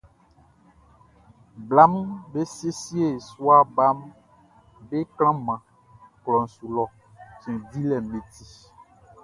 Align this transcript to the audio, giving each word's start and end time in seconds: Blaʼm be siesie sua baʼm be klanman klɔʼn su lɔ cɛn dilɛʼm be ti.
Blaʼm 1.67 1.93
be 2.31 2.41
siesie 2.53 3.07
sua 3.29 3.57
baʼm 3.75 3.97
be 4.87 4.97
klanman 5.15 5.61
klɔʼn 6.23 6.45
su 6.53 6.65
lɔ 6.75 6.83
cɛn 7.41 7.57
dilɛʼm 7.71 8.05
be 8.11 8.19
ti. 8.33 8.45